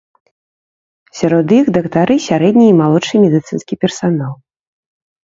[1.19, 4.33] Сярод іх дактары, сярэдні і малодшы медыцынскі персанал.